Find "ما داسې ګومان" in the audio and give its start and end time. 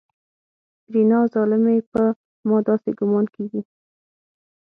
2.47-3.25